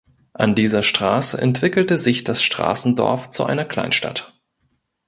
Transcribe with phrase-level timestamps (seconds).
[0.33, 4.33] An dieser Straße entwickelte sich das Straßendorf zu einer Kleinstadt.